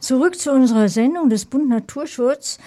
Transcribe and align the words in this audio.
Zurück 0.00 0.38
zu 0.38 0.50
unserer 0.50 0.88
Sendung 0.88 1.28
des 1.28 1.44
Bund 1.44 1.68
Naturschutz. 1.68 2.58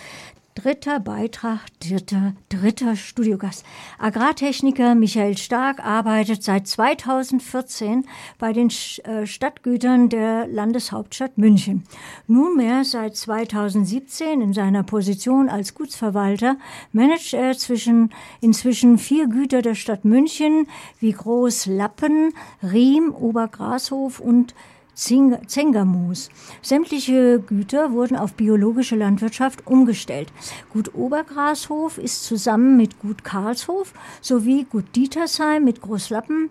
Dritter 0.53 0.99
Beitrag, 0.99 1.61
dritter, 1.79 2.33
dritter 2.47 2.95
Studiogast. 2.95 3.65
Agrartechniker 3.97 4.93
Michael 4.93 5.35
Stark 5.35 5.83
arbeitet 5.83 6.43
seit 6.43 6.67
2014 6.67 8.05
bei 8.37 8.53
den 8.53 8.69
äh, 9.03 9.25
Stadtgütern 9.25 10.09
der 10.09 10.45
Landeshauptstadt 10.45 11.39
München. 11.39 11.85
Nunmehr 12.27 12.85
seit 12.85 13.17
2017 13.17 14.39
in 14.39 14.53
seiner 14.53 14.83
Position 14.83 15.49
als 15.49 15.73
Gutsverwalter 15.73 16.57
managt 16.91 17.33
er 17.33 17.57
zwischen, 17.57 18.11
inzwischen 18.41 18.99
vier 18.99 19.25
Güter 19.25 19.63
der 19.63 19.73
Stadt 19.73 20.05
München 20.05 20.67
wie 20.99 21.13
Groß 21.13 21.65
Lappen, 21.65 22.31
Riem, 22.61 23.11
Obergrashof 23.11 24.19
und 24.19 24.53
Zengermoos. 24.95 26.29
Sämtliche 26.61 27.39
Güter 27.39 27.91
wurden 27.91 28.15
auf 28.15 28.33
biologische 28.33 28.95
Landwirtschaft 28.95 29.65
umgestellt. 29.65 30.31
Gut 30.71 30.93
Obergrashof 30.93 31.97
ist 31.97 32.23
zusammen 32.23 32.77
mit 32.77 32.99
Gut 32.99 33.23
Karlshof 33.23 33.93
sowie 34.21 34.65
Gut 34.69 34.95
Dietersheim 34.95 35.63
mit 35.63 35.81
Großlappen 35.81 36.49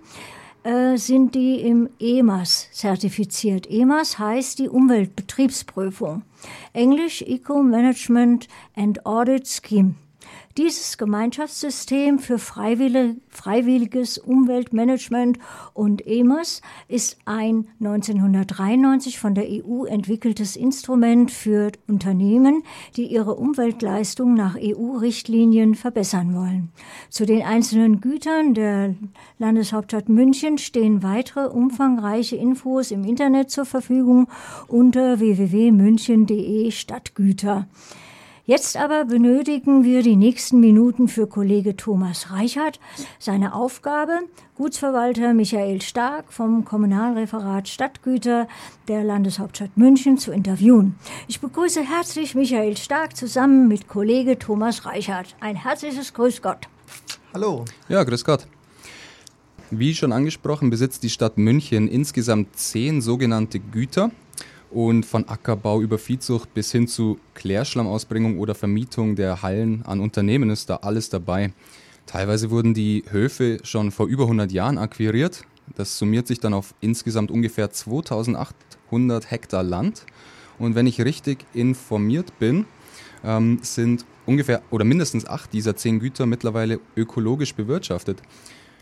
äh, 0.64 0.97
sind 0.97 1.34
die 1.34 1.60
im 1.60 1.88
EMAS 1.98 2.69
zertifiziert. 2.73 3.69
EMAS 3.69 4.19
heißt 4.19 4.59
die 4.59 4.69
Umweltbetriebsprüfung. 4.69 6.22
Englisch 6.72 7.22
Eco 7.22 7.62
Management 7.62 8.48
and 8.77 9.05
Audit 9.05 9.48
Scheme. 9.48 9.97
Dieses 10.58 10.98
Gemeinschaftssystem 10.98 12.18
für 12.18 12.38
freiwilliges 12.38 14.18
Umweltmanagement 14.18 15.38
und 15.72 16.06
EMAS 16.06 16.60
ist 16.88 17.16
ein 17.24 17.68
1993 17.80 19.18
von 19.18 19.34
der 19.34 19.46
EU 19.48 19.84
entwickeltes 19.84 20.56
Instrument 20.56 21.30
für 21.30 21.72
Unternehmen, 21.88 22.64
die 22.96 23.06
ihre 23.06 23.34
Umweltleistung 23.36 24.34
nach 24.34 24.56
EU-Richtlinien 24.60 25.74
verbessern 25.74 26.34
wollen. 26.34 26.70
Zu 27.08 27.25
den 27.25 27.42
einzelnen 27.42 28.02
Gütern 28.02 28.52
der 28.52 28.94
Landeshauptstadt 29.38 30.10
München 30.10 30.58
stehen 30.58 31.02
weitere 31.02 31.47
umfangreiche 31.48 32.36
Infos 32.36 32.91
im 32.91 33.04
Internet 33.04 33.50
zur 33.50 33.64
Verfügung 33.64 34.28
unter 34.69 35.19
www.münchen.de 35.19 36.70
Stadtgüter. 36.70 37.66
Jetzt 38.44 38.76
aber 38.76 39.04
benötigen 39.04 39.84
wir 39.84 40.02
die 40.02 40.16
nächsten 40.16 40.58
Minuten 40.58 41.06
für 41.06 41.28
Kollege 41.28 41.76
Thomas 41.76 42.32
Reichert. 42.32 42.80
Seine 43.20 43.54
Aufgabe, 43.54 44.18
Gutsverwalter 44.56 45.32
Michael 45.32 45.80
Stark 45.80 46.32
vom 46.32 46.64
Kommunalreferat 46.64 47.68
Stadtgüter 47.68 48.48
der 48.88 49.04
Landeshauptstadt 49.04 49.76
München 49.76 50.18
zu 50.18 50.32
interviewen. 50.32 50.96
Ich 51.28 51.40
begrüße 51.40 51.82
herzlich 51.82 52.34
Michael 52.34 52.76
Stark 52.76 53.16
zusammen 53.16 53.68
mit 53.68 53.86
Kollege 53.86 54.36
Thomas 54.36 54.86
Reichert. 54.86 55.36
Ein 55.38 55.54
herzliches 55.54 56.12
Grüß 56.12 56.42
Gott. 56.42 56.66
Hallo. 57.32 57.64
Ja, 57.88 58.02
grüß 58.02 58.24
Gott. 58.24 58.48
Wie 59.70 59.94
schon 59.94 60.10
angesprochen, 60.10 60.68
besitzt 60.68 61.04
die 61.04 61.10
Stadt 61.10 61.38
München 61.38 61.86
insgesamt 61.86 62.56
zehn 62.56 63.02
sogenannte 63.02 63.60
Güter. 63.60 64.10
Und 64.73 65.05
von 65.05 65.28
Ackerbau 65.28 65.83
über 65.83 65.98
Viehzucht 65.98 66.55
bis 66.55 66.73
hin 66.73 66.89
zu 66.89 67.19
Klärschlammausbringung 67.34 68.39
oder 68.39 68.55
Vermietung 68.55 69.17
der 69.17 69.42
Hallen 69.42 69.83
an 69.84 70.01
Unternehmen 70.01 70.48
ist 70.48 70.70
da 70.70 70.77
alles 70.77 71.11
dabei. 71.11 71.53
Teilweise 72.06 72.51
wurden 72.51 72.73
die 72.73 73.05
Höfe 73.11 73.59
schon 73.65 73.91
vor 73.91 74.06
über 74.06 74.25
100 74.25 74.50
Jahren 74.50 74.78
akquiriert. 74.78 75.45
Das 75.77 75.98
summiert 75.98 76.27
sich 76.27 76.41
dann 76.41 76.55
auf 76.55 76.75
insgesamt 76.81 77.31
ungefähr 77.31 77.70
2800 77.70 79.31
Hektar 79.31 79.62
Land. 79.62 80.06
Und 80.59 80.75
wenn 80.75 80.87
ich 80.87 81.00
richtig 81.03 81.45
informiert 81.53 82.39
bin, 82.39 82.65
ähm, 83.25 83.59
sind 83.62 84.06
ungefähr 84.25 84.62
oder 84.70 84.84
mindestens 84.87 85.27
acht 85.27 85.53
dieser 85.53 85.77
zehn 85.77 86.00
Güter 86.00 86.25
mittlerweile 86.25 86.81
ökologisch 86.97 87.55
bewirtschaftet. 87.55 88.23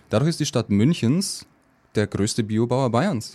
Dadurch 0.08 0.30
ist 0.30 0.40
die 0.40 0.46
Stadt 0.46 0.70
Münchens 0.70 1.46
der 1.96 2.06
größte 2.06 2.44
Biobauer 2.44 2.90
Bayerns. 2.90 3.34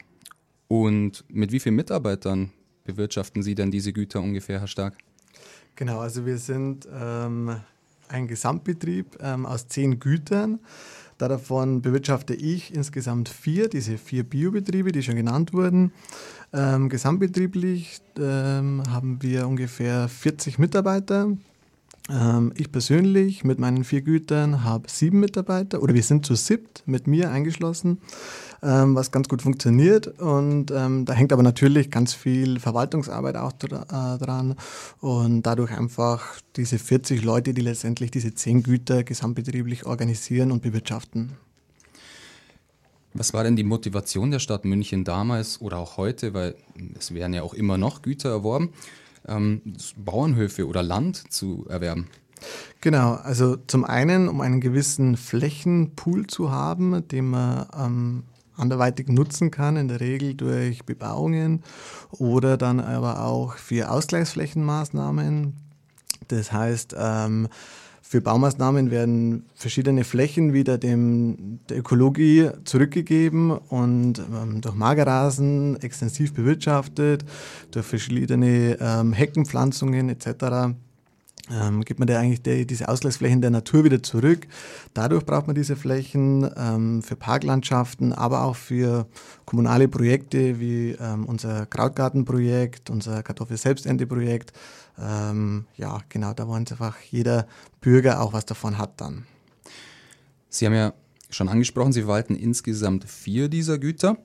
Und 0.67 1.23
mit 1.29 1.51
wie 1.51 1.59
vielen 1.59 1.75
Mitarbeitern 1.75 2.51
bewirtschaften 2.83 3.43
Sie 3.43 3.55
denn 3.55 3.71
diese 3.71 3.93
Güter 3.93 4.21
ungefähr, 4.21 4.59
Herr 4.59 4.67
Stark? 4.67 4.95
Genau, 5.75 5.99
also 5.99 6.25
wir 6.25 6.37
sind 6.37 6.87
ähm, 6.91 7.57
ein 8.07 8.27
Gesamtbetrieb 8.27 9.17
ähm, 9.21 9.45
aus 9.45 9.67
zehn 9.67 9.99
Gütern. 9.99 10.59
Davon 11.17 11.81
bewirtschafte 11.81 12.33
ich 12.33 12.73
insgesamt 12.73 13.29
vier, 13.29 13.69
diese 13.69 13.97
vier 13.97 14.23
Biobetriebe, 14.23 14.91
die 14.91 15.01
schon 15.01 15.15
genannt 15.15 15.53
wurden. 15.53 15.93
Ähm, 16.51 16.89
gesamtbetrieblich 16.89 18.01
ähm, 18.19 18.83
haben 18.89 19.21
wir 19.21 19.47
ungefähr 19.47 20.09
40 20.09 20.59
Mitarbeiter. 20.59 21.29
Ähm, 22.09 22.53
ich 22.55 22.71
persönlich 22.71 23.43
mit 23.43 23.59
meinen 23.59 23.83
vier 23.83 24.01
Gütern 24.01 24.63
habe 24.63 24.89
sieben 24.89 25.19
Mitarbeiter 25.19 25.81
oder 25.81 25.93
wir 25.93 26.03
sind 26.03 26.25
zu 26.25 26.35
siebt 26.35 26.83
mit 26.85 27.07
mir 27.07 27.31
eingeschlossen 27.31 27.99
ähm, 28.65 28.95
was 28.95 29.11
ganz 29.11 29.29
gut 29.29 29.41
funktioniert. 29.41 30.07
Und 30.19 30.71
ähm, 30.71 31.05
da 31.05 31.13
hängt 31.13 31.31
aber 31.31 31.43
natürlich 31.43 31.91
ganz 31.91 32.13
viel 32.13 32.59
Verwaltungsarbeit 32.59 33.37
auch 33.37 33.53
äh, 33.63 34.17
dran 34.17 34.55
und 34.99 35.43
dadurch 35.43 35.71
einfach 35.71 36.39
diese 36.55 36.79
40 36.79 37.23
Leute, 37.23 37.53
die 37.53 37.61
letztendlich 37.61 38.11
diese 38.11 38.33
10 38.33 38.63
Güter 38.63 39.03
gesamtbetrieblich 39.03 39.85
organisieren 39.85 40.51
und 40.51 40.61
bewirtschaften. 40.61 41.33
Was 43.13 43.33
war 43.33 43.45
denn 43.45 43.55
die 43.55 43.63
Motivation 43.63 44.31
der 44.31 44.39
Stadt 44.39 44.65
München 44.65 45.05
damals 45.05 45.61
oder 45.61 45.77
auch 45.77 45.95
heute, 45.95 46.33
weil 46.33 46.55
es 46.99 47.13
werden 47.13 47.33
ja 47.33 47.43
auch 47.43 47.53
immer 47.53 47.77
noch 47.77 48.01
Güter 48.01 48.29
erworben, 48.29 48.71
ähm, 49.27 49.61
Bauernhöfe 49.97 50.67
oder 50.67 50.83
Land 50.83 51.31
zu 51.31 51.65
erwerben? 51.69 52.07
Genau, 52.81 53.13
also 53.13 53.55
zum 53.55 53.85
einen, 53.85 54.27
um 54.27 54.41
einen 54.41 54.61
gewissen 54.61 55.17
Flächenpool 55.17 56.27
zu 56.27 56.51
haben, 56.51 57.07
den 57.07 57.29
man 57.29 57.65
ähm, 57.75 58.23
anderweitig 58.57 59.07
nutzen 59.09 59.51
kann, 59.51 59.77
in 59.77 59.87
der 59.87 59.99
Regel 59.99 60.33
durch 60.35 60.85
Bebauungen 60.85 61.63
oder 62.11 62.57
dann 62.57 62.79
aber 62.79 63.23
auch 63.23 63.55
für 63.55 63.89
Ausgleichsflächenmaßnahmen. 63.89 65.53
Das 66.27 66.51
heißt, 66.51 66.95
ähm, 66.97 67.47
für 68.07 68.21
Baumaßnahmen 68.21 68.91
werden 68.91 69.45
verschiedene 69.55 70.03
Flächen 70.03 70.53
wieder 70.53 70.77
dem, 70.77 71.59
der 71.69 71.79
Ökologie 71.79 72.49
zurückgegeben 72.63 73.49
und 73.49 74.19
ähm, 74.19 74.61
durch 74.61 74.75
Magerrasen 74.75 75.81
extensiv 75.81 76.33
bewirtschaftet, 76.35 77.25
durch 77.71 77.85
verschiedene 77.85 78.77
ähm, 78.79 79.11
Heckenpflanzungen 79.11 80.09
etc 80.09 80.75
ähm, 81.51 81.83
gibt 81.83 81.99
man 81.99 82.07
da 82.07 82.19
eigentlich 82.19 82.41
die, 82.41 82.65
diese 82.65 82.89
Ausgleichsflächen 82.89 83.41
der 83.41 83.51
Natur 83.51 83.83
wieder 83.83 84.01
zurück. 84.01 84.47
Dadurch 84.93 85.25
braucht 85.25 85.47
man 85.47 85.55
diese 85.55 85.75
Flächen 85.75 86.49
ähm, 86.57 87.03
für 87.03 87.15
Parklandschaften, 87.15 88.13
aber 88.13 88.43
auch 88.43 88.55
für 88.55 89.07
kommunale 89.45 89.87
Projekte 89.87 90.59
wie 90.59 90.91
ähm, 90.99 91.25
unser 91.25 91.65
Krautgartenprojekt, 91.67 92.89
unser 92.89 93.21
Kartoffel-Selbsternte-Projekt. 93.21 94.53
Ähm, 94.99 95.65
ja, 95.77 95.99
genau, 96.09 96.33
da 96.33 96.47
wollen 96.47 96.65
einfach 96.67 96.97
jeder 97.11 97.47
Bürger 97.81 98.21
auch 98.21 98.33
was 98.33 98.45
davon 98.45 98.77
hat 98.77 98.99
dann. 99.01 99.25
Sie 100.49 100.65
haben 100.65 100.73
ja 100.73 100.93
schon 101.29 101.49
angesprochen, 101.49 101.93
Sie 101.93 102.01
verwalten 102.01 102.35
insgesamt 102.35 103.03
vier 103.03 103.49
dieser 103.49 103.77
Güter. 103.77 104.17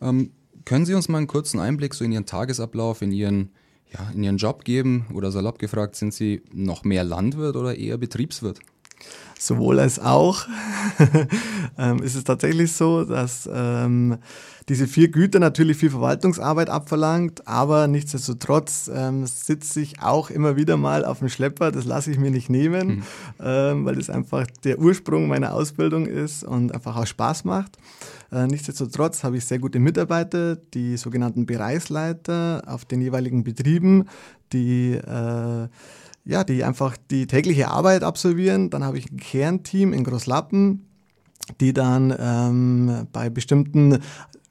Ähm, 0.00 0.30
können 0.64 0.86
Sie 0.86 0.94
uns 0.94 1.08
mal 1.08 1.18
einen 1.18 1.26
kurzen 1.26 1.60
Einblick 1.60 1.92
so 1.92 2.04
in 2.04 2.12
Ihren 2.12 2.26
Tagesablauf, 2.26 3.02
in 3.02 3.12
Ihren 3.12 3.50
ja, 3.92 4.10
in 4.14 4.22
ihren 4.22 4.36
Job 4.36 4.64
geben? 4.64 5.06
Oder 5.14 5.30
salopp 5.30 5.58
gefragt, 5.58 5.96
sind 5.96 6.14
Sie 6.14 6.42
noch 6.52 6.84
mehr 6.84 7.04
Landwirt 7.04 7.56
oder 7.56 7.76
eher 7.76 7.96
Betriebswirt? 7.96 8.60
Sowohl 9.38 9.78
als 9.78 9.98
auch. 9.98 10.46
ähm, 11.78 12.02
ist 12.02 12.14
es 12.14 12.24
tatsächlich 12.24 12.72
so, 12.72 13.04
dass 13.04 13.48
ähm, 13.52 14.18
diese 14.68 14.86
vier 14.86 15.08
Güter 15.08 15.40
natürlich 15.40 15.76
viel 15.76 15.90
Verwaltungsarbeit 15.90 16.70
abverlangt, 16.70 17.46
aber 17.46 17.86
nichtsdestotrotz 17.86 18.90
ähm, 18.92 19.26
sitze 19.26 19.80
ich 19.80 20.00
auch 20.00 20.30
immer 20.30 20.56
wieder 20.56 20.78
mal 20.78 21.04
auf 21.04 21.18
dem 21.18 21.28
Schlepper. 21.28 21.70
Das 21.70 21.84
lasse 21.84 22.10
ich 22.10 22.18
mir 22.18 22.30
nicht 22.30 22.48
nehmen, 22.48 22.86
mhm. 22.88 23.02
ähm, 23.40 23.84
weil 23.84 23.96
das 23.96 24.08
einfach 24.08 24.46
der 24.64 24.78
Ursprung 24.78 25.28
meiner 25.28 25.52
Ausbildung 25.52 26.06
ist 26.06 26.44
und 26.44 26.72
einfach 26.72 26.96
auch 26.96 27.06
Spaß 27.06 27.44
macht. 27.44 27.76
Äh, 28.34 28.48
nichtsdestotrotz 28.48 29.22
habe 29.22 29.36
ich 29.36 29.44
sehr 29.44 29.60
gute 29.60 29.78
Mitarbeiter, 29.78 30.56
die 30.56 30.96
sogenannten 30.96 31.46
Bereichsleiter 31.46 32.62
auf 32.66 32.84
den 32.84 33.00
jeweiligen 33.00 33.44
Betrieben, 33.44 34.06
die 34.52 34.94
äh, 34.94 35.68
ja, 36.26 36.42
die 36.42 36.64
einfach 36.64 36.96
die 37.10 37.26
tägliche 37.26 37.68
Arbeit 37.68 38.02
absolvieren. 38.02 38.70
Dann 38.70 38.82
habe 38.82 38.98
ich 38.98 39.10
ein 39.12 39.18
Kernteam 39.18 39.92
in 39.92 40.04
Großlappen, 40.04 40.84
die 41.60 41.72
dann 41.72 42.14
ähm, 42.18 43.06
bei 43.12 43.28
bestimmten 43.30 43.98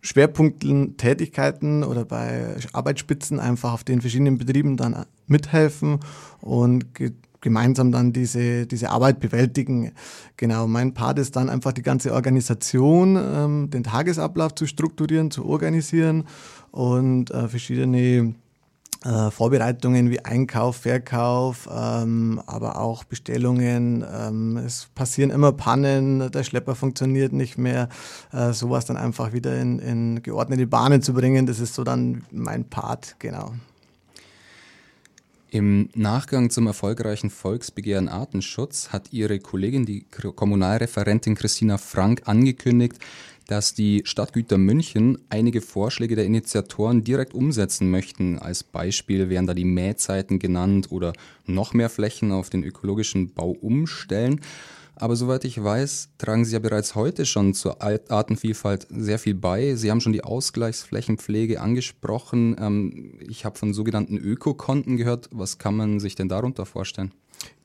Schwerpunkten, 0.02 0.98
Tätigkeiten 0.98 1.84
oder 1.84 2.06
bei 2.06 2.56
Arbeitsspitzen 2.74 3.40
einfach 3.40 3.74
auf 3.74 3.84
den 3.84 4.02
verschiedenen 4.02 4.38
Betrieben 4.38 4.78
dann 4.78 5.06
mithelfen 5.28 6.00
und 6.42 6.86
gemeinsam 7.44 7.92
dann 7.92 8.14
diese, 8.14 8.66
diese 8.66 8.90
Arbeit 8.90 9.20
bewältigen. 9.20 9.92
Genau, 10.38 10.66
mein 10.66 10.96
Part 10.96 11.20
ist 11.20 11.36
dann 11.36 11.50
einfach 11.50 11.74
die 11.74 11.84
ganze 11.84 12.14
Organisation, 12.14 13.16
ähm, 13.16 13.70
den 13.70 13.84
Tagesablauf 13.84 14.56
zu 14.56 14.66
strukturieren, 14.66 15.30
zu 15.30 15.46
organisieren 15.46 16.24
und 16.72 17.30
äh, 17.30 17.48
verschiedene 17.48 18.34
äh, 19.04 19.32
Vorbereitungen 19.32 20.10
wie 20.10 20.24
Einkauf, 20.24 20.78
Verkauf, 20.78 21.68
ähm, 21.70 22.42
aber 22.48 22.80
auch 22.80 23.04
Bestellungen. 23.04 24.06
Ähm, 24.10 24.58
es 24.58 24.88
passieren 24.96 25.30
immer 25.30 25.52
Pannen, 25.52 26.32
der 26.32 26.44
Schlepper 26.44 26.76
funktioniert 26.76 27.34
nicht 27.34 27.58
mehr. 27.58 27.90
Äh, 28.32 28.54
sowas 28.54 28.86
dann 28.86 28.96
einfach 28.96 29.34
wieder 29.34 29.60
in, 29.60 29.80
in 29.80 30.24
geordnete 30.24 30.68
Bahnen 30.68 31.02
zu 31.02 31.14
bringen, 31.14 31.46
das 31.46 31.60
ist 31.60 31.74
so 31.74 31.84
dann 31.84 32.24
mein 32.32 32.64
Part, 32.64 33.18
genau. 33.20 33.52
Im 35.54 35.90
Nachgang 35.94 36.50
zum 36.50 36.66
erfolgreichen 36.66 37.30
Volksbegehren 37.30 38.10
Artenschutz 38.10 38.90
hat 38.90 39.14
Ihre 39.14 39.38
Kollegin, 39.38 39.86
die 39.86 40.04
Kommunalreferentin 40.10 41.36
Christina 41.36 41.78
Frank, 41.78 42.24
angekündigt, 42.26 42.98
dass 43.46 43.76
die 43.76 44.02
Stadtgüter 44.04 44.58
München 44.58 45.20
einige 45.30 45.62
Vorschläge 45.62 46.16
der 46.16 46.26
Initiatoren 46.26 47.04
direkt 47.04 47.36
umsetzen 47.36 47.92
möchten. 47.92 48.40
Als 48.40 48.64
Beispiel 48.64 49.30
werden 49.30 49.46
da 49.46 49.54
die 49.54 49.64
Mähzeiten 49.64 50.40
genannt 50.40 50.88
oder 50.90 51.14
noch 51.46 51.76
mehr 51.76 51.92
Flächen 51.92 52.32
auf 52.32 52.50
den 52.50 52.64
ökologischen 52.64 53.36
Bau 53.36 53.52
umstellen. 53.52 54.42
Aber 54.96 55.16
soweit 55.16 55.44
ich 55.46 55.62
weiß, 55.62 56.10
tragen 56.18 56.46
Sie 56.46 56.54
ja 56.54 56.60
bereits 56.60 56.96
heute 56.96 57.26
schon 57.26 57.54
zur 57.54 57.82
Artenvielfalt 57.82 58.88
sehr 58.90 59.20
viel 59.20 59.34
bei. 59.34 59.76
Sie 59.76 59.90
haben 59.90 60.02
schon 60.02 60.14
die 60.14 60.24
Ausgleichsflächenpflege 60.24 61.62
angesprochen. 61.62 62.56
Ähm, 62.60 63.18
ich 63.20 63.46
habe 63.46 63.58
von 63.58 63.74
sogenannten 63.74 64.18
Ökokonten 64.18 64.98
gehört. 64.98 65.30
Was 65.32 65.58
kann 65.58 65.76
man 65.76 66.00
sich 66.00 66.16
denn 66.16 66.30
darunter 66.30 66.66
vorstellen? 66.66 67.12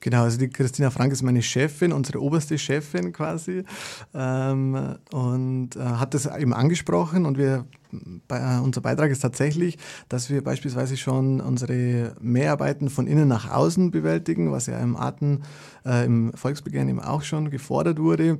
Genau, 0.01 0.23
also 0.23 0.37
die 0.37 0.49
Christina 0.49 0.89
Frank 0.89 1.11
ist 1.11 1.23
meine 1.23 1.41
Chefin, 1.41 1.91
unsere 1.91 2.21
oberste 2.21 2.57
Chefin 2.57 3.11
quasi 3.11 3.63
ähm, 4.13 4.95
und 5.11 5.75
äh, 5.75 5.79
hat 5.79 6.13
das 6.13 6.25
eben 6.25 6.53
angesprochen 6.53 7.25
und 7.25 7.37
wir, 7.37 7.65
bei, 8.27 8.39
äh, 8.39 8.59
unser 8.59 8.81
Beitrag 8.81 9.11
ist 9.11 9.19
tatsächlich, 9.19 9.77
dass 10.07 10.29
wir 10.29 10.43
beispielsweise 10.43 10.95
schon 10.95 11.41
unsere 11.41 12.15
Mehrarbeiten 12.21 12.89
von 12.89 13.07
innen 13.07 13.27
nach 13.27 13.51
außen 13.51 13.91
bewältigen, 13.91 14.51
was 14.51 14.67
ja 14.67 14.79
im 14.79 14.95
Arten, 14.95 15.41
äh, 15.85 16.05
im 16.05 16.31
Volksbegehren 16.33 16.87
eben 16.87 17.01
auch 17.01 17.23
schon 17.23 17.49
gefordert 17.49 17.99
wurde. 17.99 18.39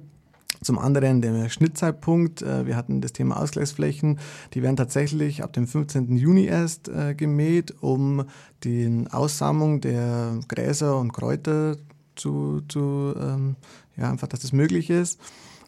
Zum 0.61 0.77
anderen 0.77 1.21
der 1.21 1.49
Schnittzeitpunkt. 1.49 2.41
Äh, 2.41 2.65
wir 2.65 2.75
hatten 2.75 3.01
das 3.01 3.13
Thema 3.13 3.39
Ausgleichsflächen. 3.39 4.19
Die 4.53 4.61
werden 4.61 4.75
tatsächlich 4.75 5.43
ab 5.43 5.53
dem 5.53 5.67
15. 5.67 6.17
Juni 6.17 6.45
erst 6.45 6.89
äh, 6.89 7.15
gemäht, 7.15 7.75
um 7.81 8.25
die 8.63 9.05
Aussamung 9.11 9.81
der 9.81 10.39
Gräser 10.47 10.97
und 10.99 11.13
Kräuter 11.13 11.77
zu, 12.15 12.61
zu 12.67 13.13
ähm, 13.19 13.55
ja, 13.95 14.09
einfach, 14.09 14.27
dass 14.27 14.41
das 14.41 14.51
möglich 14.51 14.89
ist. 14.89 15.19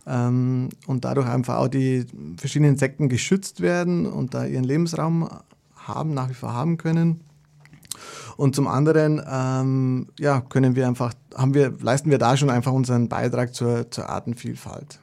Ähm, 0.05 0.69
und 0.87 1.05
dadurch 1.05 1.27
einfach 1.27 1.57
auch 1.57 1.67
die 1.67 2.05
verschiedenen 2.37 2.73
Insekten 2.73 3.07
geschützt 3.07 3.61
werden 3.61 4.05
und 4.05 4.33
da 4.33 4.45
ihren 4.45 4.63
Lebensraum 4.63 5.29
haben, 5.75 6.13
nach 6.13 6.29
wie 6.29 6.33
vor 6.33 6.53
haben 6.53 6.77
können. 6.77 7.21
Und 8.37 8.55
zum 8.55 8.67
anderen, 8.67 9.21
ähm, 9.29 10.07
ja, 10.19 10.41
können 10.41 10.75
wir 10.75 10.87
einfach, 10.87 11.13
haben 11.35 11.53
wir, 11.53 11.73
leisten 11.81 12.09
wir 12.09 12.17
da 12.17 12.37
schon 12.37 12.49
einfach 12.49 12.71
unseren 12.71 13.09
Beitrag 13.09 13.53
zur, 13.53 13.89
zur 13.91 14.09
Artenvielfalt. 14.09 14.99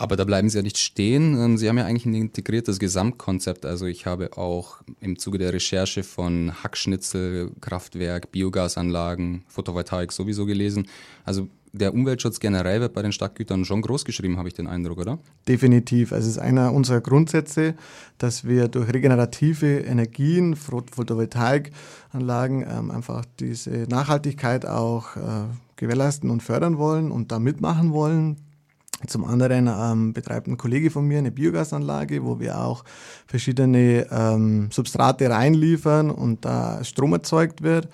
Aber 0.00 0.16
da 0.16 0.24
bleiben 0.24 0.48
Sie 0.48 0.56
ja 0.56 0.62
nicht 0.62 0.78
stehen. 0.78 1.38
Ähm, 1.38 1.58
Sie 1.58 1.68
haben 1.68 1.76
ja 1.76 1.84
eigentlich 1.84 2.06
ein 2.06 2.14
integriertes 2.14 2.78
Gesamtkonzept. 2.78 3.66
Also 3.66 3.84
ich 3.84 4.06
habe 4.06 4.38
auch 4.38 4.80
im 5.00 5.18
Zuge 5.18 5.36
der 5.36 5.52
Recherche 5.52 6.02
von 6.04 6.52
Hackschnitzel, 6.62 7.50
Kraftwerk, 7.60 8.32
Biogasanlagen, 8.32 9.44
Photovoltaik 9.46 10.10
sowieso 10.10 10.46
gelesen. 10.46 10.88
Also 11.26 11.48
der 11.72 11.94
Umweltschutz 11.94 12.40
generell 12.40 12.80
wird 12.80 12.94
bei 12.94 13.02
den 13.02 13.12
Stadtgütern 13.12 13.64
schon 13.64 13.82
groß 13.82 14.04
geschrieben, 14.04 14.38
habe 14.38 14.48
ich 14.48 14.54
den 14.54 14.66
Eindruck, 14.66 14.98
oder? 14.98 15.18
Definitiv. 15.46 16.12
Also 16.12 16.28
es 16.28 16.36
ist 16.36 16.42
einer 16.42 16.72
unserer 16.72 17.00
Grundsätze, 17.00 17.74
dass 18.18 18.44
wir 18.44 18.68
durch 18.68 18.92
regenerative 18.92 19.78
Energien, 19.78 20.56
Photovoltaikanlagen 20.56 22.66
ähm, 22.68 22.90
einfach 22.90 23.24
diese 23.38 23.86
Nachhaltigkeit 23.88 24.66
auch 24.66 25.16
äh, 25.16 25.20
gewährleisten 25.76 26.30
und 26.30 26.42
fördern 26.42 26.78
wollen 26.78 27.10
und 27.10 27.32
da 27.32 27.38
mitmachen 27.38 27.92
wollen. 27.92 28.36
Zum 29.06 29.24
anderen 29.24 29.66
ähm, 29.66 30.12
betreibt 30.12 30.46
ein 30.46 30.58
Kollege 30.58 30.90
von 30.90 31.06
mir 31.06 31.18
eine 31.18 31.30
Biogasanlage, 31.30 32.22
wo 32.22 32.38
wir 32.38 32.60
auch 32.60 32.84
verschiedene 33.26 34.06
ähm, 34.10 34.68
Substrate 34.70 35.30
reinliefern 35.30 36.10
und 36.10 36.44
da 36.44 36.84
Strom 36.84 37.14
erzeugt 37.14 37.62
wird. 37.62 37.88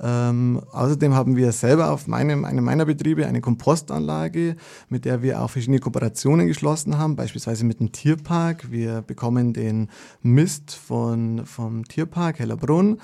Ähm, 0.00 0.60
außerdem 0.72 1.14
haben 1.14 1.36
wir 1.36 1.52
selber 1.52 1.90
auf 1.92 2.06
meinem, 2.06 2.44
einem 2.44 2.64
meiner 2.64 2.84
Betriebe 2.84 3.26
eine 3.26 3.40
Kompostanlage, 3.40 4.56
mit 4.88 5.04
der 5.04 5.22
wir 5.22 5.40
auch 5.40 5.50
verschiedene 5.50 5.78
Kooperationen 5.78 6.46
geschlossen 6.48 6.98
haben, 6.98 7.16
beispielsweise 7.16 7.64
mit 7.64 7.80
dem 7.80 7.92
Tierpark. 7.92 8.70
Wir 8.70 9.02
bekommen 9.02 9.52
den 9.52 9.88
Mist 10.22 10.74
von, 10.74 11.46
vom 11.46 11.84
Tierpark 11.86 12.40
Hellerbrunn 12.40 12.98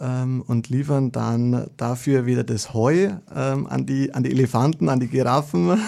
ähm, 0.00 0.42
und 0.46 0.68
liefern 0.68 1.12
dann 1.12 1.66
dafür 1.76 2.26
wieder 2.26 2.44
das 2.44 2.74
Heu 2.74 3.10
ähm, 3.34 3.66
an, 3.66 3.86
die, 3.86 4.12
an 4.12 4.22
die 4.22 4.30
Elefanten, 4.30 4.88
an 4.88 5.00
die 5.00 5.08
Giraffen. 5.08 5.78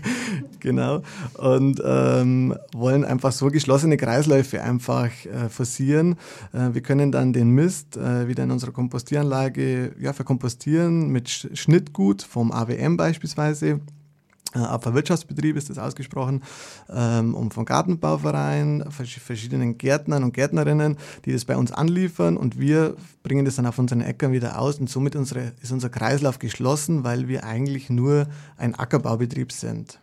genau. 0.60 1.02
Und 1.38 1.82
ähm, 1.84 2.54
wollen 2.74 3.04
einfach 3.04 3.32
so 3.32 3.48
geschlossene 3.48 3.96
Kreisläufe 3.96 4.62
einfach 4.62 5.10
äh, 5.24 5.48
forcieren. 5.48 6.16
Äh, 6.52 6.74
wir 6.74 6.82
können 6.82 7.12
dann 7.12 7.32
den 7.32 7.50
Mist 7.50 7.96
äh, 7.96 8.28
wieder 8.28 8.44
in 8.44 8.50
unserer 8.50 8.72
Kompostieranlage 8.72 9.92
ja, 9.98 10.12
verkompostieren 10.12 11.08
mit 11.08 11.28
Schnittgut 11.28 12.22
vom 12.22 12.52
AWM 12.52 12.96
beispielsweise 12.96 13.80
Abfallwirtschaftsbetrieb 14.58 15.56
ist 15.56 15.70
das 15.70 15.78
ausgesprochen, 15.78 16.42
ähm, 16.88 17.34
und 17.34 17.54
von 17.54 17.64
Gartenbauvereinen, 17.64 18.90
verschiedenen 18.90 19.78
Gärtnern 19.78 20.24
und 20.24 20.34
Gärtnerinnen, 20.34 20.96
die 21.24 21.32
das 21.32 21.44
bei 21.44 21.56
uns 21.56 21.72
anliefern 21.72 22.36
und 22.36 22.58
wir 22.58 22.96
bringen 23.22 23.44
das 23.44 23.56
dann 23.56 23.66
auf 23.66 23.78
unseren 23.78 24.00
Äckern 24.00 24.32
wieder 24.32 24.60
aus 24.60 24.78
und 24.78 24.88
somit 24.88 25.16
unsere, 25.16 25.52
ist 25.62 25.72
unser 25.72 25.88
Kreislauf 25.88 26.38
geschlossen, 26.38 27.04
weil 27.04 27.28
wir 27.28 27.44
eigentlich 27.44 27.90
nur 27.90 28.26
ein 28.56 28.74
Ackerbaubetrieb 28.74 29.52
sind. 29.52 29.98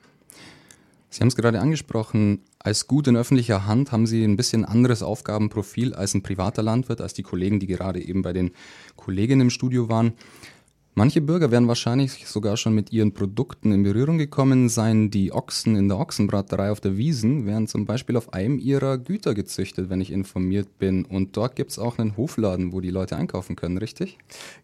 Sie 1.14 1.22
haben 1.22 1.28
es 1.28 1.36
gerade 1.36 1.60
angesprochen, 1.60 2.40
als 2.58 2.88
Gut 2.88 3.08
in 3.08 3.16
öffentlicher 3.16 3.68
Hand 3.68 3.92
haben 3.92 4.08
Sie 4.08 4.24
ein 4.24 4.36
bisschen 4.36 4.66
anderes 4.66 5.04
Aufgabenprofil 5.04 5.94
als 5.94 6.16
ein 6.16 6.24
privater 6.24 6.64
Landwirt, 6.64 7.02
als 7.02 7.14
die 7.14 7.22
Kollegen, 7.22 7.60
die 7.60 7.68
gerade 7.68 8.02
eben 8.02 8.24
bei 8.24 8.34
den 8.34 8.50
Kolleginnen 8.96 9.42
im 9.42 9.50
Studio 9.52 9.90
waren. 9.90 10.14
Manche 10.96 11.22
Bürger 11.22 11.50
werden 11.50 11.68
wahrscheinlich 11.68 12.28
sogar 12.28 12.56
schon 12.56 12.76
mit 12.76 12.92
ihren 12.92 13.16
Produkten 13.16 13.72
in 13.72 13.82
Berührung 13.82 14.20
gekommen 14.20 14.70
sein. 14.70 15.10
Die 15.10 15.34
Ochsen 15.34 15.76
in 15.76 15.88
der 15.88 15.98
Ochsenbraterei 15.98 16.70
auf 16.70 16.82
der 16.82 16.98
Wiesen 16.98 17.48
werden 17.48 17.66
zum 17.66 17.88
Beispiel 17.88 18.16
auf 18.16 18.32
einem 18.32 18.60
ihrer 18.60 19.00
Güter 19.00 19.34
gezüchtet, 19.34 19.90
wenn 19.90 20.02
ich 20.02 20.12
informiert 20.12 20.78
bin. 20.78 21.04
Und 21.06 21.36
dort 21.36 21.56
gibt 21.56 21.72
es 21.72 21.80
auch 21.80 21.98
einen 21.98 22.16
Hofladen, 22.16 22.74
wo 22.74 22.80
die 22.80 22.92
Leute 22.92 23.18
einkaufen 23.18 23.56
können, 23.56 23.80
richtig? 23.80 24.20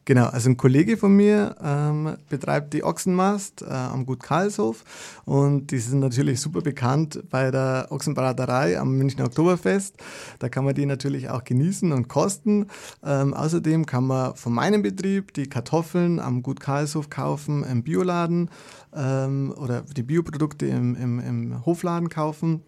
Genau, 0.06 0.28
also 0.28 0.52
ein 0.52 0.58
Kollege 0.58 0.98
von 0.98 1.16
mir 1.16 1.56
ähm, 1.64 2.16
betreibt 2.30 2.76
die 2.76 2.84
Ochsenmast 2.84 3.64
äh, 3.64 3.66
am 3.66 4.06
Gut 4.06 4.22
Karlshof 4.22 4.84
und 5.26 5.72
die 5.72 5.80
sind 5.80 6.00
natürlich 6.00 6.42
super 6.42 6.62
bekannt 6.62 7.24
bei 7.32 7.50
der 7.50 7.88
Ochsenbraterei 7.90 8.80
am 8.80 8.96
Münchner 8.96 9.26
Oktoberfest. 9.26 9.98
Da 10.38 10.48
kann 10.48 10.64
man 10.64 10.76
die 10.76 10.86
natürlich 10.86 11.30
auch 11.30 11.44
genießen 11.44 11.92
und 11.92 12.08
kosten. 12.08 12.68
Ähm, 13.04 13.34
außerdem 13.34 13.88
kann 13.88 14.06
man 14.06 14.36
von 14.36 14.54
meinem 14.54 14.84
Betrieb 14.84 15.34
die 15.34 15.48
Kartoffeln 15.48 16.19
am 16.20 16.44
Gut 16.44 16.60
Karlshof 16.60 17.10
kaufen, 17.10 17.64
im 17.64 17.84
Bioladen 17.84 18.50
ähm, 18.96 19.54
oder 19.58 19.82
die 19.82 20.04
Bioprodukte 20.04 20.66
im, 20.68 20.96
im, 20.96 21.20
im 21.20 21.66
Hofladen 21.66 22.10
kaufen 22.10 22.62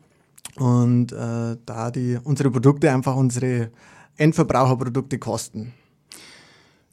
und 0.58 1.12
äh, 1.12 1.58
da 1.66 1.92
die 1.92 2.18
unsere 2.24 2.52
Produkte 2.52 2.92
einfach 2.92 3.16
unsere 3.16 3.72
Endverbraucherprodukte 4.18 5.20
kosten. 5.20 5.74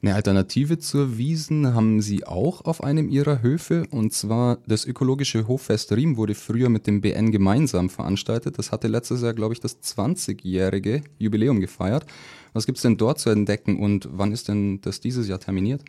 Eine 0.01 0.15
Alternative 0.15 0.79
zur 0.79 1.17
Wiesen 1.17 1.73
haben 1.73 2.01
Sie 2.01 2.25
auch 2.25 2.63
auf 2.63 2.81
einem 2.81 3.09
Ihrer 3.09 3.41
Höfe 3.41 3.85
und 3.91 4.13
zwar 4.13 4.59
das 4.65 4.85
ökologische 4.85 5.49
Hoffest 5.49 5.91
Riem 5.91 6.15
wurde 6.15 6.35
früher 6.35 6.69
mit 6.69 6.87
dem 6.87 7.01
BN 7.01 7.33
gemeinsam 7.33 7.89
veranstaltet. 7.89 8.57
Das 8.57 8.71
hatte 8.71 8.87
letztes 8.87 9.21
Jahr, 9.23 9.33
glaube 9.33 9.53
ich, 9.53 9.59
das 9.59 9.81
20-jährige 9.81 11.01
Jubiläum 11.17 11.59
gefeiert. 11.59 12.05
Was 12.53 12.65
gibt 12.65 12.77
es 12.77 12.83
denn 12.83 12.95
dort 12.95 13.19
zu 13.19 13.29
entdecken 13.29 13.77
und 13.77 14.07
wann 14.09 14.31
ist 14.31 14.47
denn 14.47 14.79
das 14.79 15.01
dieses 15.01 15.27
Jahr 15.27 15.41
terminiert? 15.41 15.83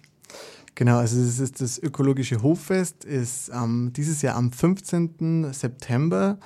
Genau, 0.74 0.98
also 0.98 1.22
das 1.22 1.38
ist 1.38 1.60
das 1.60 1.78
ökologische 1.78 2.42
Hoffest, 2.42 3.04
ist 3.04 3.50
ähm, 3.54 3.92
dieses 3.94 4.22
Jahr 4.22 4.36
am 4.36 4.52
15. 4.52 5.52
September, 5.52 6.38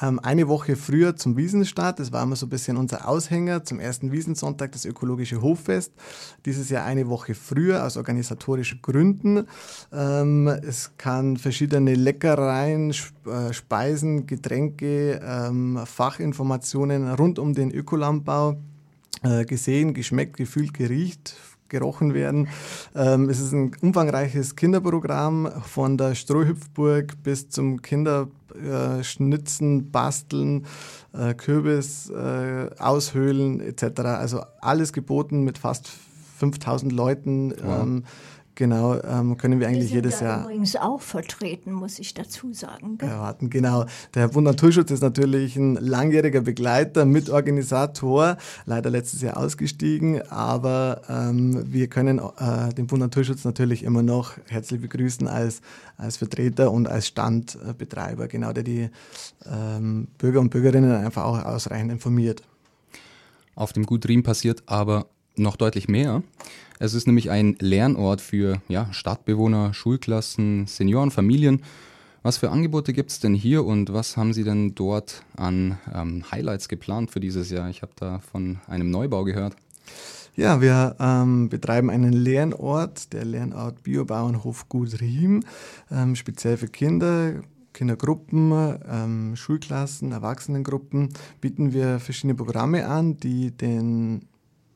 ähm, 0.00 0.18
eine 0.20 0.48
Woche 0.48 0.76
früher 0.76 1.16
zum 1.16 1.36
Wiesenstart. 1.36 1.98
Das 1.98 2.12
war 2.12 2.22
immer 2.22 2.36
so 2.36 2.46
ein 2.46 2.50
bisschen 2.50 2.76
unser 2.76 3.08
Aushänger 3.08 3.64
zum 3.64 3.80
ersten 3.80 4.12
Wiesensonntag, 4.12 4.72
das 4.72 4.84
ökologische 4.84 5.40
Hoffest. 5.40 5.92
Dieses 6.44 6.70
Jahr 6.70 6.84
eine 6.84 7.08
Woche 7.08 7.34
früher 7.34 7.84
aus 7.84 7.96
organisatorischen 7.96 8.80
Gründen. 8.82 9.46
Ähm, 9.92 10.48
es 10.48 10.92
kann 10.96 11.36
verschiedene 11.36 11.94
Leckereien, 11.94 12.90
äh, 12.90 13.52
Speisen, 13.52 14.26
Getränke, 14.26 15.20
ähm, 15.24 15.80
Fachinformationen 15.84 17.12
rund 17.14 17.38
um 17.38 17.54
den 17.54 17.70
Ökolandbau 17.70 18.56
äh, 19.22 19.44
gesehen, 19.44 19.94
geschmeckt, 19.94 20.36
gefühlt, 20.36 20.74
geriecht 20.74 21.36
gerochen 21.74 22.14
werden. 22.14 22.48
Ähm, 22.94 23.28
es 23.28 23.40
ist 23.40 23.52
ein 23.52 23.72
umfangreiches 23.82 24.56
Kinderprogramm 24.56 25.50
von 25.66 25.98
der 25.98 26.14
Strohhüpfburg 26.14 27.22
bis 27.22 27.50
zum 27.50 27.82
Kinderschnitzen, 27.82 29.90
Basteln, 29.90 30.64
äh, 31.12 31.34
Kürbis 31.34 32.08
äh, 32.10 32.70
aushöhlen 32.78 33.60
etc. 33.60 34.00
Also 34.00 34.42
alles 34.60 34.92
geboten 34.92 35.42
mit 35.42 35.58
fast 35.58 35.90
5000 36.38 36.92
Leuten. 36.92 37.50
Ja. 37.50 37.82
Ähm, 37.82 38.04
Genau, 38.56 39.00
ähm, 39.02 39.36
können 39.36 39.58
wir 39.58 39.66
eigentlich 39.66 39.90
wir 39.90 39.96
jedes 39.96 40.20
da 40.20 40.24
Jahr. 40.24 40.44
Übrigens 40.44 40.76
auch 40.76 41.00
vertreten, 41.00 41.72
muss 41.72 41.98
ich 41.98 42.14
dazu 42.14 42.52
sagen. 42.52 42.98
Gell? 42.98 43.08
Erwarten, 43.08 43.50
genau. 43.50 43.86
Der 44.14 44.28
Bund 44.28 44.46
Naturschutz 44.46 44.92
ist 44.92 45.02
natürlich 45.02 45.56
ein 45.56 45.74
langjähriger 45.74 46.40
Begleiter, 46.40 47.04
Mitorganisator, 47.04 48.36
leider 48.64 48.90
letztes 48.90 49.22
Jahr 49.22 49.36
ausgestiegen, 49.38 50.22
aber 50.30 51.02
ähm, 51.08 51.64
wir 51.72 51.88
können 51.88 52.18
äh, 52.18 52.72
den 52.74 52.86
Bund 52.86 53.00
Naturschutz 53.00 53.44
natürlich 53.44 53.82
immer 53.82 54.02
noch 54.02 54.34
herzlich 54.46 54.80
begrüßen 54.80 55.26
als, 55.26 55.60
als 55.96 56.16
Vertreter 56.16 56.70
und 56.70 56.86
als 56.86 57.08
Standbetreiber, 57.08 58.28
genau, 58.28 58.52
der 58.52 58.62
die 58.62 58.88
ähm, 59.46 60.06
Bürger 60.18 60.38
und 60.38 60.50
Bürgerinnen 60.50 60.92
einfach 60.92 61.24
auch 61.24 61.44
ausreichend 61.44 61.90
informiert. 61.90 62.42
Auf 63.56 63.72
dem 63.72 63.84
Gut 63.84 64.08
Riem 64.08 64.22
passiert 64.22 64.62
aber 64.66 65.06
noch 65.36 65.56
deutlich 65.56 65.88
mehr. 65.88 66.22
Es 66.78 66.94
ist 66.94 67.06
nämlich 67.06 67.30
ein 67.30 67.56
Lernort 67.60 68.20
für 68.20 68.60
ja, 68.68 68.92
Stadtbewohner, 68.92 69.74
Schulklassen, 69.74 70.66
Senioren, 70.66 71.10
Familien. 71.10 71.62
Was 72.22 72.38
für 72.38 72.50
Angebote 72.50 72.92
gibt 72.92 73.10
es 73.10 73.20
denn 73.20 73.34
hier 73.34 73.64
und 73.64 73.92
was 73.92 74.16
haben 74.16 74.32
Sie 74.32 74.44
denn 74.44 74.74
dort 74.74 75.22
an 75.36 75.78
ähm, 75.94 76.24
Highlights 76.30 76.68
geplant 76.68 77.10
für 77.10 77.20
dieses 77.20 77.50
Jahr? 77.50 77.68
Ich 77.68 77.82
habe 77.82 77.92
da 77.96 78.20
von 78.20 78.58
einem 78.66 78.90
Neubau 78.90 79.24
gehört. 79.24 79.54
Ja, 80.36 80.60
wir 80.60 80.96
ähm, 80.98 81.48
betreiben 81.48 81.90
einen 81.90 82.12
Lernort, 82.12 83.12
der 83.12 83.24
Lernort 83.24 83.82
Biobauernhof 83.82 84.68
Gut 84.68 85.00
Riem, 85.00 85.44
ähm, 85.92 86.16
speziell 86.16 86.56
für 86.56 86.66
Kinder, 86.66 87.42
Kindergruppen, 87.72 88.78
ähm, 88.90 89.36
Schulklassen, 89.36 90.10
Erwachsenengruppen 90.12 91.10
bieten 91.40 91.72
wir 91.72 92.00
verschiedene 92.00 92.34
Programme 92.34 92.88
an, 92.88 93.18
die 93.18 93.50
den 93.50 94.26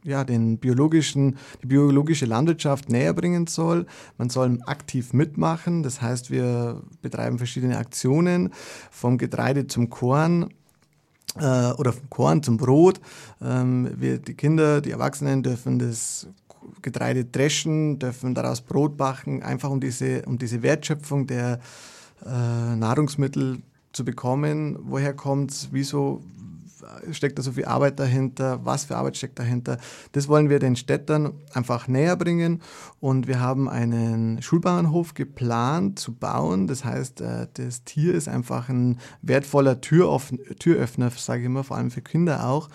ja, 0.04 0.24
den 0.24 0.58
biologischen, 0.58 1.36
die 1.62 1.66
biologische 1.66 2.26
Landwirtschaft 2.26 2.88
näher 2.88 3.12
bringen 3.12 3.46
soll. 3.46 3.86
Man 4.16 4.30
soll 4.30 4.58
aktiv 4.66 5.12
mitmachen. 5.12 5.82
Das 5.82 6.00
heißt, 6.00 6.30
wir 6.30 6.82
betreiben 7.02 7.38
verschiedene 7.38 7.78
Aktionen 7.78 8.50
vom 8.90 9.18
Getreide 9.18 9.66
zum 9.66 9.90
Korn 9.90 10.48
äh, 11.36 11.72
oder 11.72 11.92
vom 11.92 12.10
Korn 12.10 12.42
zum 12.42 12.56
Brot. 12.56 13.00
Ähm, 13.42 13.90
wir, 13.96 14.18
die 14.18 14.34
Kinder, 14.34 14.80
die 14.80 14.90
Erwachsenen 14.90 15.42
dürfen 15.42 15.78
das 15.78 16.28
Getreide 16.82 17.24
dreschen, 17.24 17.98
dürfen 17.98 18.34
daraus 18.34 18.60
Brot 18.60 18.96
backen, 18.96 19.42
einfach 19.42 19.70
um 19.70 19.80
diese, 19.80 20.22
um 20.26 20.38
diese 20.38 20.62
Wertschöpfung 20.62 21.26
der 21.26 21.60
äh, 22.24 22.76
Nahrungsmittel 22.76 23.62
zu 23.92 24.04
bekommen. 24.04 24.78
Woher 24.82 25.14
kommt 25.14 25.50
es? 25.52 25.68
Wieso 25.72 26.22
steckt 27.10 27.38
da 27.38 27.42
so 27.42 27.52
viel 27.52 27.64
Arbeit 27.64 27.98
dahinter, 27.98 28.64
was 28.64 28.84
für 28.84 28.96
Arbeit 28.96 29.16
steckt 29.16 29.38
dahinter. 29.38 29.78
Das 30.12 30.28
wollen 30.28 30.50
wir 30.50 30.58
den 30.58 30.76
Städtern 30.76 31.34
einfach 31.52 31.88
näher 31.88 32.16
bringen 32.16 32.62
und 33.00 33.26
wir 33.26 33.40
haben 33.40 33.68
einen 33.68 34.42
Schulbauernhof 34.42 35.14
geplant 35.14 35.98
zu 35.98 36.14
bauen. 36.14 36.66
Das 36.66 36.84
heißt, 36.84 37.20
äh, 37.20 37.46
das 37.54 37.84
Tier 37.84 38.14
ist 38.14 38.28
einfach 38.28 38.68
ein 38.68 38.98
wertvoller 39.22 39.80
Türöffner, 39.80 41.10
sage 41.10 41.40
ich 41.40 41.46
immer, 41.46 41.64
vor 41.64 41.76
allem 41.76 41.90
für 41.90 42.02
Kinder 42.02 42.46
auch. 42.46 42.68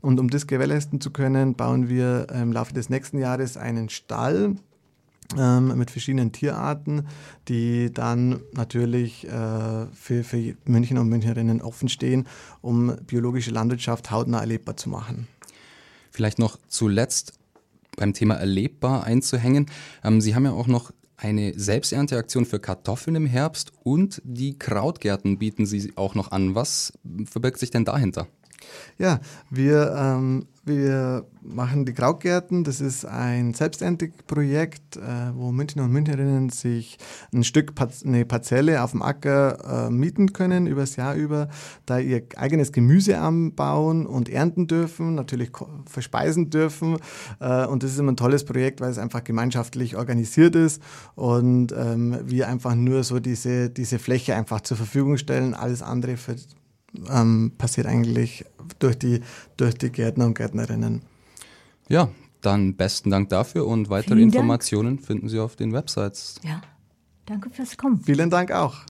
Und 0.00 0.20
um 0.20 0.30
das 0.30 0.46
gewährleisten 0.46 1.00
zu 1.00 1.10
können, 1.10 1.54
bauen 1.54 1.88
wir 1.88 2.28
im 2.32 2.52
Laufe 2.52 2.72
des 2.72 2.88
nächsten 2.88 3.18
Jahres 3.18 3.56
einen 3.56 3.88
Stall, 3.88 4.54
mit 5.34 5.90
verschiedenen 5.90 6.32
Tierarten, 6.32 7.06
die 7.48 7.92
dann 7.92 8.40
natürlich 8.52 9.26
äh, 9.26 9.86
für, 9.92 10.24
für 10.24 10.56
München 10.64 10.96
und 10.96 11.08
Münchnerinnen 11.10 11.60
offen 11.60 11.90
stehen, 11.90 12.26
um 12.62 12.96
biologische 13.06 13.50
Landwirtschaft 13.50 14.10
hautnah 14.10 14.40
erlebbar 14.40 14.78
zu 14.78 14.88
machen. 14.88 15.28
Vielleicht 16.10 16.38
noch 16.38 16.58
zuletzt 16.68 17.34
beim 17.96 18.14
Thema 18.14 18.36
erlebbar 18.36 19.04
einzuhängen. 19.04 19.66
Ähm, 20.02 20.20
Sie 20.20 20.34
haben 20.34 20.44
ja 20.44 20.52
auch 20.52 20.66
noch 20.66 20.92
eine 21.18 21.52
Selbsternteaktion 21.58 22.46
für 22.46 22.60
Kartoffeln 22.60 23.16
im 23.16 23.26
Herbst 23.26 23.72
und 23.82 24.22
die 24.24 24.58
Krautgärten 24.58 25.38
bieten 25.38 25.66
Sie 25.66 25.92
auch 25.96 26.14
noch 26.14 26.30
an. 26.30 26.54
Was 26.54 26.92
verbirgt 27.24 27.58
sich 27.58 27.70
denn 27.70 27.84
dahinter? 27.84 28.28
Ja, 28.98 29.20
wir 29.50 29.94
ähm, 29.96 30.46
wir 30.68 31.26
machen 31.42 31.84
die 31.84 31.92
Krautgärten. 31.92 32.62
Das 32.62 32.80
ist 32.80 33.04
ein 33.04 33.54
Selbsternteprojekt, 33.54 34.96
äh, 34.96 35.00
wo 35.34 35.50
Münchner 35.50 35.84
und 35.84 35.92
Münchnerinnen 35.92 36.50
sich 36.50 36.98
ein 37.32 37.42
Stück, 37.42 37.72
eine 38.04 38.24
Parzelle 38.24 38.82
auf 38.82 38.92
dem 38.92 39.02
Acker 39.02 39.86
äh, 39.86 39.90
mieten 39.90 40.32
können 40.32 40.66
übers 40.66 40.96
Jahr 40.96 41.14
über, 41.14 41.48
da 41.86 41.98
ihr 41.98 42.22
eigenes 42.36 42.72
Gemüse 42.72 43.18
anbauen 43.18 44.06
und 44.06 44.28
ernten 44.28 44.66
dürfen, 44.66 45.14
natürlich 45.14 45.50
verspeisen 45.86 46.50
dürfen. 46.50 46.98
Äh, 47.40 47.66
und 47.66 47.82
das 47.82 47.92
ist 47.92 47.98
immer 47.98 48.12
ein 48.12 48.16
tolles 48.16 48.44
Projekt, 48.44 48.80
weil 48.80 48.90
es 48.90 48.98
einfach 48.98 49.24
gemeinschaftlich 49.24 49.96
organisiert 49.96 50.54
ist 50.54 50.82
und 51.14 51.72
ähm, 51.72 52.18
wir 52.24 52.48
einfach 52.48 52.74
nur 52.74 53.02
so 53.04 53.18
diese, 53.18 53.70
diese 53.70 53.98
Fläche 53.98 54.34
einfach 54.34 54.60
zur 54.60 54.76
Verfügung 54.76 55.16
stellen. 55.16 55.54
Alles 55.54 55.82
andere 55.82 56.16
für, 56.16 56.36
ähm, 57.10 57.52
passiert 57.58 57.86
eigentlich 57.86 58.44
durch 58.78 58.98
die, 58.98 59.20
durch 59.56 59.74
die 59.74 59.90
Gärtner 59.90 60.26
und 60.26 60.34
Gärtnerinnen. 60.34 61.02
Ja, 61.88 62.10
dann 62.40 62.76
besten 62.76 63.10
Dank 63.10 63.30
dafür 63.30 63.66
und 63.66 63.90
weitere 63.90 64.20
Informationen 64.20 64.98
finden 64.98 65.28
Sie 65.28 65.40
auf 65.40 65.56
den 65.56 65.72
Websites. 65.72 66.40
Ja, 66.44 66.60
danke 67.26 67.50
fürs 67.50 67.76
Kommen. 67.76 68.00
Vielen 68.04 68.30
Dank 68.30 68.52
auch. 68.52 68.84